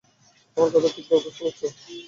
[0.57, 1.59] আমার কথা ঠিকভাবে বুঝতে পারছ?